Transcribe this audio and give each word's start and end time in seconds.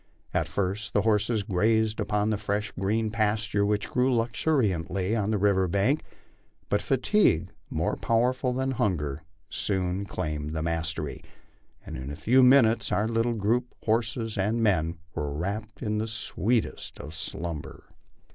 At 0.33 0.47
first 0.47 0.93
the 0.93 1.03
horses 1.03 1.43
grazed 1.43 1.99
upon 1.99 2.31
the 2.31 2.39
fresh 2.39 2.71
green 2.71 3.11
pasture 3.11 3.63
which 3.63 3.87
grew 3.87 4.11
luxuriantly 4.11 5.15
on 5.15 5.29
the 5.29 5.37
river 5.37 5.67
bank, 5.67 6.03
but 6.69 6.81
fatigue, 6.81 7.51
more 7.69 7.95
powerful 7.95 8.51
than 8.51 8.71
hunger, 8.71 9.21
soon 9.51 10.05
claimed 10.07 10.55
the 10.55 10.63
mastery, 10.63 11.21
and 11.85 11.97
in 11.97 12.09
a 12.09 12.15
few 12.15 12.41
minutes 12.41 12.91
our 12.91 13.07
little 13.07 13.35
group, 13.35 13.75
horses 13.85 14.39
and 14.39 14.63
men, 14.63 14.97
were 15.13 15.31
wrapped 15.31 15.83
in 15.83 15.99
the 15.99 16.07
sweetest 16.07 16.99
of 16.99 17.13
slumber. 17.13 17.83